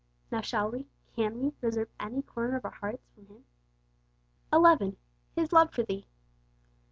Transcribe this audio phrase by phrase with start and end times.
[0.31, 3.45] Now shall we, can we, reserve any corner of our hearts from Him?
[4.51, 4.97] 11.
[5.35, 6.07] His Love 'for thee.'